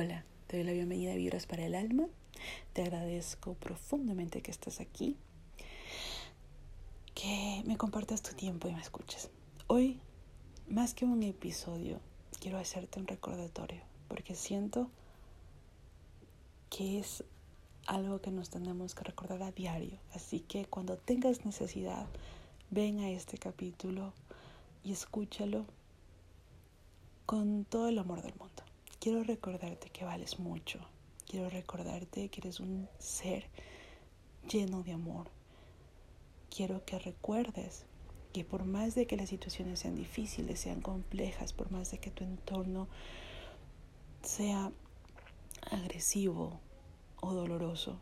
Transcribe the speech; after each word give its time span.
Hola, 0.00 0.24
te 0.46 0.58
doy 0.58 0.64
la 0.64 0.70
bienvenida 0.70 1.10
a 1.10 1.16
Vibras 1.16 1.46
para 1.46 1.66
el 1.66 1.74
Alma. 1.74 2.06
Te 2.72 2.82
agradezco 2.82 3.54
profundamente 3.54 4.42
que 4.42 4.52
estés 4.52 4.78
aquí, 4.78 5.16
que 7.16 7.64
me 7.66 7.76
compartas 7.76 8.22
tu 8.22 8.32
tiempo 8.36 8.68
y 8.68 8.74
me 8.74 8.80
escuches. 8.80 9.28
Hoy, 9.66 9.98
más 10.68 10.94
que 10.94 11.04
un 11.04 11.24
episodio, 11.24 11.98
quiero 12.38 12.58
hacerte 12.58 13.00
un 13.00 13.08
recordatorio, 13.08 13.82
porque 14.06 14.36
siento 14.36 14.88
que 16.70 17.00
es 17.00 17.24
algo 17.88 18.20
que 18.20 18.30
nos 18.30 18.50
tenemos 18.50 18.94
que 18.94 19.02
recordar 19.02 19.42
a 19.42 19.50
diario. 19.50 19.98
Así 20.14 20.38
que 20.38 20.64
cuando 20.66 20.96
tengas 20.96 21.44
necesidad, 21.44 22.06
ven 22.70 23.00
a 23.00 23.10
este 23.10 23.36
capítulo 23.36 24.12
y 24.84 24.92
escúchalo 24.92 25.64
con 27.26 27.64
todo 27.64 27.88
el 27.88 27.98
amor 27.98 28.22
del 28.22 28.36
mundo. 28.36 28.67
Quiero 29.00 29.22
recordarte 29.22 29.90
que 29.90 30.04
vales 30.04 30.40
mucho. 30.40 30.80
Quiero 31.26 31.48
recordarte 31.50 32.28
que 32.30 32.40
eres 32.40 32.58
un 32.58 32.88
ser 32.98 33.46
lleno 34.50 34.82
de 34.82 34.92
amor. 34.92 35.30
Quiero 36.50 36.84
que 36.84 36.98
recuerdes 36.98 37.84
que 38.32 38.44
por 38.44 38.64
más 38.64 38.94
de 38.94 39.06
que 39.06 39.16
las 39.16 39.28
situaciones 39.28 39.80
sean 39.80 39.94
difíciles, 39.94 40.58
sean 40.58 40.80
complejas, 40.80 41.52
por 41.52 41.70
más 41.70 41.90
de 41.90 41.98
que 41.98 42.10
tu 42.10 42.24
entorno 42.24 42.88
sea 44.22 44.72
agresivo 45.70 46.60
o 47.20 47.34
doloroso, 47.34 48.00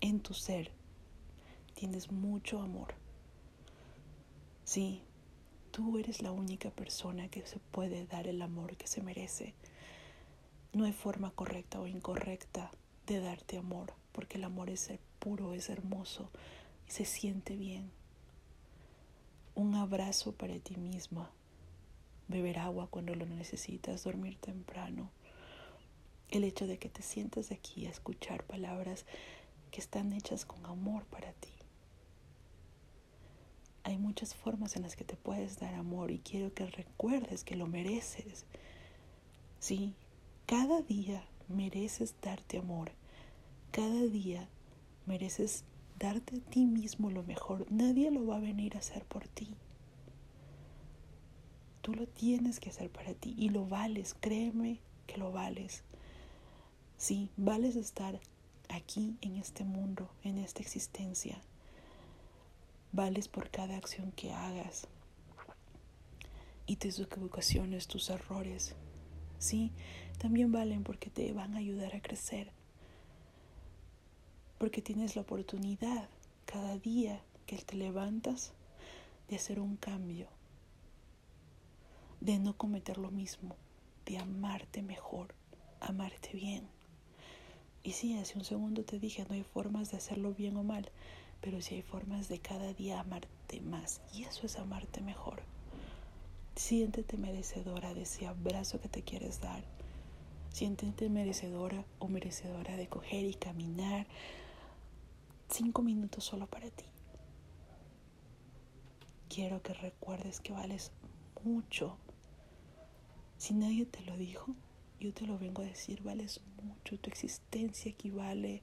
en 0.00 0.20
tu 0.20 0.34
ser 0.34 0.70
tienes 1.74 2.12
mucho 2.12 2.60
amor. 2.60 2.94
Sí, 4.64 5.02
tú 5.70 5.98
eres 5.98 6.22
la 6.22 6.32
única 6.32 6.70
persona 6.70 7.28
que 7.28 7.46
se 7.46 7.58
puede 7.58 8.06
dar 8.06 8.26
el 8.26 8.42
amor 8.42 8.76
que 8.76 8.86
se 8.86 9.02
merece. 9.02 9.54
No 10.74 10.86
hay 10.86 10.92
forma 10.92 11.30
correcta 11.30 11.80
o 11.80 11.86
incorrecta 11.86 12.72
de 13.06 13.20
darte 13.20 13.56
amor, 13.58 13.92
porque 14.10 14.38
el 14.38 14.44
amor 14.44 14.70
es 14.70 14.90
puro, 15.20 15.54
es 15.54 15.70
hermoso 15.70 16.28
y 16.88 16.90
se 16.90 17.04
siente 17.04 17.54
bien. 17.54 17.92
Un 19.54 19.76
abrazo 19.76 20.32
para 20.32 20.58
ti 20.58 20.76
misma, 20.76 21.30
beber 22.26 22.58
agua 22.58 22.88
cuando 22.90 23.14
lo 23.14 23.24
necesitas, 23.24 24.02
dormir 24.02 24.36
temprano. 24.38 25.12
El 26.28 26.42
hecho 26.42 26.66
de 26.66 26.78
que 26.78 26.88
te 26.88 27.02
sientas 27.02 27.52
aquí 27.52 27.86
a 27.86 27.90
escuchar 27.90 28.42
palabras 28.42 29.06
que 29.70 29.80
están 29.80 30.12
hechas 30.12 30.44
con 30.44 30.66
amor 30.66 31.04
para 31.04 31.32
ti. 31.34 31.52
Hay 33.84 33.96
muchas 33.96 34.34
formas 34.34 34.74
en 34.74 34.82
las 34.82 34.96
que 34.96 35.04
te 35.04 35.14
puedes 35.14 35.60
dar 35.60 35.74
amor 35.74 36.10
y 36.10 36.18
quiero 36.18 36.52
que 36.52 36.66
recuerdes 36.66 37.44
que 37.44 37.54
lo 37.54 37.68
mereces. 37.68 38.44
Sí, 39.60 39.94
cada 40.46 40.82
día 40.82 41.24
mereces 41.48 42.14
darte 42.22 42.58
amor. 42.58 42.92
Cada 43.70 44.02
día 44.02 44.48
mereces 45.06 45.64
darte 45.98 46.36
a 46.36 46.50
ti 46.50 46.64
mismo 46.64 47.10
lo 47.10 47.22
mejor. 47.22 47.66
Nadie 47.70 48.10
lo 48.10 48.26
va 48.26 48.36
a 48.36 48.40
venir 48.40 48.76
a 48.76 48.80
hacer 48.80 49.04
por 49.04 49.26
ti. 49.28 49.54
Tú 51.82 51.94
lo 51.94 52.06
tienes 52.06 52.60
que 52.60 52.70
hacer 52.70 52.90
para 52.90 53.14
ti 53.14 53.34
y 53.36 53.50
lo 53.50 53.66
vales. 53.66 54.14
Créeme 54.20 54.80
que 55.06 55.18
lo 55.18 55.32
vales. 55.32 55.82
Sí, 56.96 57.30
vales 57.36 57.76
estar 57.76 58.20
aquí 58.68 59.16
en 59.20 59.36
este 59.36 59.64
mundo, 59.64 60.08
en 60.22 60.38
esta 60.38 60.62
existencia. 60.62 61.40
Vales 62.92 63.28
por 63.28 63.50
cada 63.50 63.76
acción 63.76 64.12
que 64.12 64.32
hagas 64.32 64.86
y 66.66 66.76
tus 66.76 66.98
equivocaciones, 66.98 67.88
tus 67.88 68.08
errores. 68.08 68.74
Sí, 69.38 69.72
también 70.18 70.52
valen 70.52 70.84
porque 70.84 71.10
te 71.10 71.32
van 71.32 71.54
a 71.54 71.58
ayudar 71.58 71.94
a 71.94 72.00
crecer. 72.00 72.50
Porque 74.58 74.82
tienes 74.82 75.16
la 75.16 75.22
oportunidad 75.22 76.08
cada 76.46 76.78
día 76.78 77.20
que 77.46 77.58
te 77.58 77.76
levantas 77.76 78.52
de 79.28 79.36
hacer 79.36 79.60
un 79.60 79.76
cambio, 79.76 80.28
de 82.20 82.38
no 82.38 82.56
cometer 82.56 82.98
lo 82.98 83.10
mismo, 83.10 83.56
de 84.06 84.18
amarte 84.18 84.82
mejor, 84.82 85.34
amarte 85.80 86.30
bien. 86.32 86.66
Y 87.82 87.92
sí, 87.92 88.16
hace 88.16 88.38
un 88.38 88.44
segundo 88.44 88.84
te 88.84 88.98
dije, 88.98 89.26
no 89.28 89.34
hay 89.34 89.42
formas 89.42 89.90
de 89.90 89.98
hacerlo 89.98 90.32
bien 90.32 90.56
o 90.56 90.62
mal, 90.62 90.90
pero 91.40 91.60
sí 91.60 91.74
hay 91.74 91.82
formas 91.82 92.28
de 92.28 92.38
cada 92.38 92.72
día 92.72 93.00
amarte 93.00 93.60
más. 93.60 94.00
Y 94.14 94.24
eso 94.24 94.46
es 94.46 94.58
amarte 94.58 95.02
mejor. 95.02 95.42
Siéntete 96.56 97.18
merecedora 97.18 97.92
de 97.92 98.02
ese 98.02 98.26
abrazo 98.26 98.80
que 98.80 98.88
te 98.88 99.02
quieres 99.02 99.40
dar 99.40 99.62
Siéntete 100.54 101.08
merecedora 101.08 101.84
o 101.98 102.06
merecedora 102.06 102.76
de 102.76 102.86
coger 102.86 103.24
y 103.24 103.34
caminar 103.34 104.06
cinco 105.48 105.82
minutos 105.82 106.22
solo 106.22 106.46
para 106.46 106.70
ti. 106.70 106.84
Quiero 109.28 109.62
que 109.62 109.74
recuerdes 109.74 110.38
que 110.38 110.52
vales 110.52 110.92
mucho. 111.42 111.96
Si 113.36 113.52
nadie 113.52 113.84
te 113.84 114.02
lo 114.02 114.16
dijo, 114.16 114.54
yo 115.00 115.12
te 115.12 115.26
lo 115.26 115.40
vengo 115.40 115.62
a 115.62 115.64
decir, 115.64 116.04
vales 116.04 116.40
mucho. 116.62 117.00
Tu 117.00 117.10
existencia 117.10 117.90
equivale 117.90 118.62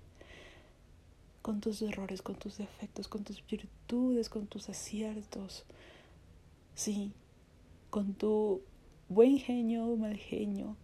con 1.42 1.60
tus 1.60 1.82
errores, 1.82 2.22
con 2.22 2.38
tus 2.38 2.58
defectos, 2.58 3.10
con 3.10 3.26
tus 3.26 3.46
virtudes, 3.46 4.30
con 4.30 4.48
tus 4.48 4.70
aciertos. 4.70 5.66
Sí, 6.74 7.12
con 7.90 8.14
tu 8.14 8.62
buen 9.10 9.40
genio 9.40 9.88
o 9.88 9.98
mal 9.98 10.16
genio, 10.16 10.78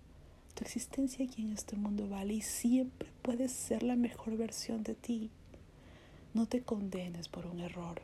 tu 0.58 0.64
existencia 0.64 1.24
aquí 1.24 1.44
en 1.44 1.54
este 1.54 1.76
mundo 1.76 2.10
vale 2.10 2.34
y 2.34 2.42
siempre 2.42 3.12
puedes 3.22 3.52
ser 3.52 3.84
la 3.84 3.96
mejor 3.96 4.38
versión 4.38 4.82
de 4.82 4.96
ti. 4.96 5.30
No 6.34 6.48
te 6.48 6.64
condenes 6.64 7.30
por 7.30 7.46
un 7.46 7.60
error. 7.60 8.02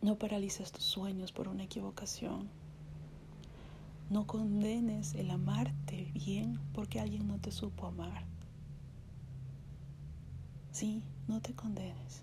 No 0.00 0.16
paralices 0.16 0.70
tus 0.70 0.84
sueños 0.84 1.32
por 1.32 1.48
una 1.48 1.64
equivocación. 1.64 2.48
No 4.10 4.28
condenes 4.28 5.14
el 5.14 5.32
amarte 5.32 6.12
bien 6.14 6.60
porque 6.72 7.00
alguien 7.00 7.26
no 7.26 7.40
te 7.40 7.50
supo 7.50 7.86
amar. 7.86 8.24
Sí, 10.70 11.02
no 11.26 11.40
te 11.40 11.52
condenes. 11.52 12.22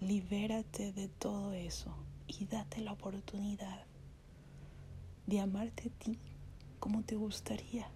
Libérate 0.00 0.92
de 0.92 1.06
todo 1.06 1.52
eso 1.52 1.94
y 2.26 2.46
date 2.46 2.80
la 2.80 2.90
oportunidad 2.90 3.84
de 5.28 5.38
amarte 5.38 5.90
a 5.90 6.04
ti 6.04 6.18
como 6.88 7.02
te 7.02 7.16
gustaría. 7.16 7.86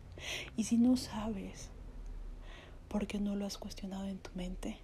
Y 0.55 0.65
si 0.65 0.77
no 0.77 0.99
sabes 0.99 1.71
por 2.89 3.07
qué 3.07 3.19
no 3.19 3.37
lo 3.37 3.47
has 3.47 3.57
cuestionado 3.57 4.07
en 4.07 4.19
tu 4.19 4.31
mente, 4.35 4.77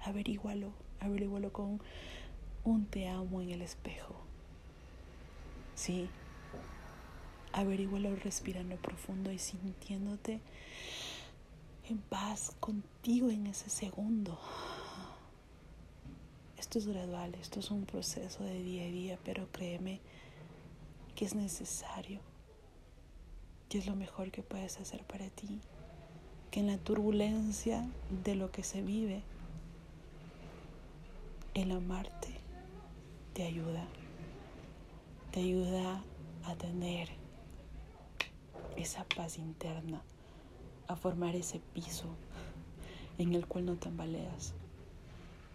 averígualo, 0.00 0.72
averígualo 1.00 1.52
con 1.52 1.82
un 2.64 2.86
te 2.86 3.08
amo 3.08 3.42
en 3.42 3.50
el 3.50 3.60
espejo. 3.60 4.14
Sí, 5.74 6.08
averígualo 7.52 8.16
respirando 8.16 8.76
profundo 8.76 9.30
y 9.30 9.38
sintiéndote 9.38 10.40
en 11.90 11.98
paz 11.98 12.56
contigo 12.58 13.28
en 13.28 13.48
ese 13.48 13.68
segundo. 13.68 14.40
Esto 16.56 16.78
es 16.78 16.86
gradual, 16.86 17.34
esto 17.34 17.60
es 17.60 17.70
un 17.70 17.84
proceso 17.84 18.44
de 18.44 18.62
día 18.62 18.84
a 18.84 18.90
día, 18.90 19.18
pero 19.22 19.46
créeme 19.52 20.00
que 21.14 21.26
es 21.26 21.34
necesario 21.34 22.31
¿Qué 23.72 23.78
es 23.78 23.86
lo 23.86 23.96
mejor 23.96 24.30
que 24.30 24.42
puedes 24.42 24.78
hacer 24.80 25.02
para 25.04 25.30
ti? 25.30 25.58
Que 26.50 26.60
en 26.60 26.66
la 26.66 26.76
turbulencia 26.76 27.88
de 28.22 28.34
lo 28.34 28.50
que 28.52 28.62
se 28.64 28.82
vive, 28.82 29.22
el 31.54 31.72
amarte 31.72 32.28
te 33.32 33.44
ayuda. 33.44 33.86
Te 35.30 35.40
ayuda 35.40 36.04
a 36.44 36.54
tener 36.56 37.08
esa 38.76 39.04
paz 39.04 39.38
interna, 39.38 40.02
a 40.86 40.94
formar 40.94 41.34
ese 41.34 41.58
piso 41.72 42.14
en 43.16 43.32
el 43.32 43.46
cual 43.46 43.64
no 43.64 43.76
tambaleas, 43.76 44.52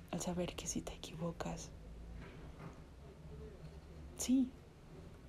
al 0.10 0.22
saber 0.22 0.56
que 0.56 0.66
si 0.66 0.82
te 0.82 0.94
equivocas, 0.96 1.70
sí, 4.18 4.50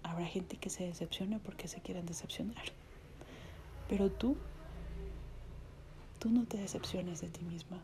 habrá 0.03 0.25
gente 0.25 0.57
que 0.57 0.71
se 0.71 0.85
decepciona 0.85 1.39
porque 1.39 1.69
se 1.69 1.83
quieran 1.83 2.07
decepcionar. 2.07 2.78
Pero 3.89 4.11
tú, 4.11 4.37
tú 6.19 6.31
no 6.31 6.47
te 6.47 6.59
decepciones 6.59 7.21
de 7.21 7.31
ti 7.31 7.45
misma. 7.45 7.83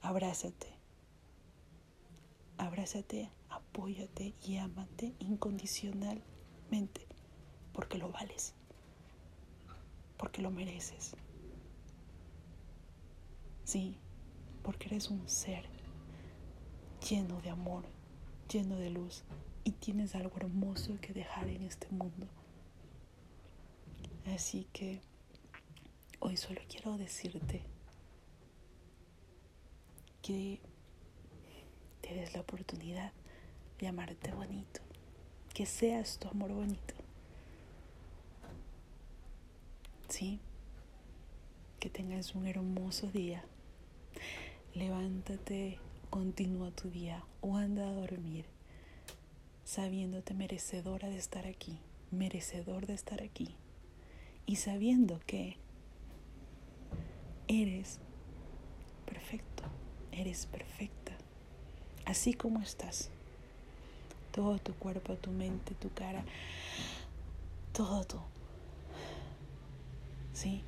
Abrázate. 0.00 0.68
Abrázate, 2.56 3.30
apóyate 3.48 4.34
y 4.42 4.56
ámate 4.56 5.14
incondicionalmente 5.18 7.06
porque 7.72 7.98
lo 7.98 8.10
vales, 8.10 8.54
porque 10.16 10.42
lo 10.42 10.50
mereces. 10.50 11.14
Sí, 13.64 13.98
porque 14.62 14.86
eres 14.86 15.10
un 15.10 15.28
ser 15.28 15.66
lleno 17.08 17.40
de 17.40 17.50
amor, 17.50 17.84
lleno 18.50 18.76
de 18.76 18.90
luz 18.90 19.24
y 19.64 19.72
tienes 19.72 20.14
algo 20.14 20.36
hermoso 20.36 20.98
que 21.00 21.12
dejar 21.12 21.48
en 21.48 21.62
este 21.62 21.88
mundo. 21.90 22.26
Así 24.26 24.66
que 24.72 25.00
hoy 26.20 26.36
solo 26.36 26.60
quiero 26.68 26.96
decirte 26.96 27.62
que 30.22 30.60
te 32.00 32.14
des 32.14 32.32
la 32.32 32.40
oportunidad 32.40 33.12
de 33.80 33.88
amarte 33.88 34.32
bonito, 34.32 34.80
que 35.52 35.66
seas 35.66 36.18
tu 36.18 36.28
amor 36.28 36.52
bonito. 36.52 36.94
¿Sí? 40.08 40.38
Que 41.80 41.90
tengas 41.90 42.34
un 42.36 42.46
hermoso 42.46 43.08
día. 43.08 43.44
Levántate, 44.74 45.78
continúa 46.10 46.70
tu 46.70 46.90
día 46.90 47.24
o 47.40 47.56
anda 47.56 47.88
a 47.88 47.92
dormir 47.92 48.46
sabiéndote 49.64 50.34
merecedora 50.34 51.08
de 51.08 51.16
estar 51.16 51.46
aquí, 51.46 51.78
merecedor 52.10 52.86
de 52.86 52.94
estar 52.94 53.22
aquí 53.22 53.56
y 54.46 54.56
sabiendo 54.56 55.20
que 55.26 55.56
eres 57.48 58.00
perfecto, 59.06 59.64
eres 60.10 60.46
perfecta, 60.46 61.12
así 62.04 62.34
como 62.34 62.60
estás. 62.60 63.10
Todo 64.32 64.58
tu 64.58 64.72
cuerpo, 64.74 65.14
tu 65.16 65.30
mente, 65.30 65.74
tu 65.74 65.92
cara, 65.92 66.24
todo 67.72 68.04
tú. 68.04 68.18
¿Sí? 70.32 70.62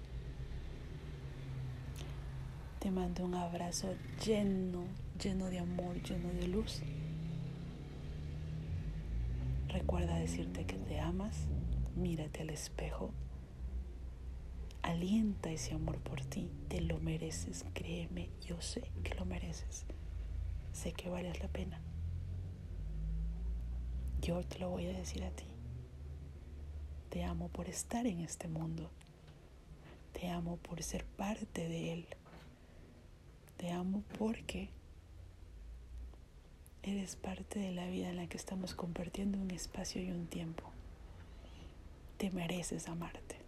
Te 2.79 2.91
mando 2.91 3.25
un 3.25 3.35
abrazo 3.35 3.95
lleno, 4.25 4.85
lleno 5.19 5.47
de 5.47 5.59
amor, 5.59 6.03
lleno 6.03 6.29
de 6.35 6.49
luz. 6.49 6.83
Recuerda 9.69 10.19
decirte 10.19 10.67
que 10.67 10.77
te 10.77 11.01
amas, 11.01 11.35
mírate 11.97 12.43
al 12.43 12.51
espejo, 12.51 13.11
alienta 14.85 15.51
ese 15.51 15.75
amor 15.75 15.99
por 15.99 16.21
ti, 16.21 16.51
te 16.69 16.81
lo 16.81 16.99
mereces, 16.99 17.65
créeme, 17.75 18.31
yo 18.41 18.61
sé 18.61 18.83
que 19.03 19.15
lo 19.15 19.25
mereces, 19.25 19.87
sé 20.73 20.93
que 20.93 21.09
vales 21.09 21.41
la 21.41 21.49
pena. 21.49 21.81
Yo 24.21 24.43
te 24.43 24.59
lo 24.59 24.71
voy 24.71 24.87
a 24.87 24.93
decir 24.93 25.25
a 25.25 25.31
ti. 25.31 25.47
Te 27.11 27.25
amo 27.25 27.49
por 27.49 27.69
estar 27.69 28.07
en 28.07 28.21
este 28.21 28.49
mundo. 28.49 28.91
Te 30.13 30.29
amo 30.31 30.57
por 30.57 30.83
ser 30.83 31.05
parte 31.05 31.69
de 31.69 31.93
él. 31.93 32.07
Te 33.57 33.71
amo 33.71 34.03
porque 34.19 34.71
Eres 36.87 37.17
parte 37.17 37.59
de 37.59 37.73
la 37.73 37.87
vida 37.87 38.11
en 38.11 38.17
la 38.17 38.27
que 38.27 38.37
estamos 38.37 38.75
compartiendo 38.75 39.39
un 39.39 39.51
espacio 39.51 40.03
y 40.03 40.11
un 40.11 40.27
tiempo. 40.27 40.65
Te 42.19 42.31
mereces 42.31 42.89
amarte. 42.89 43.44